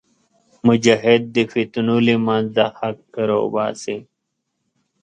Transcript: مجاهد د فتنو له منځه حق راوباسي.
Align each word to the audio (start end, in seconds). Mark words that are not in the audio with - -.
مجاهد 0.67 1.21
د 1.35 1.37
فتنو 1.51 1.97
له 2.07 2.15
منځه 2.27 2.63
حق 2.79 3.01
راوباسي. 3.29 3.97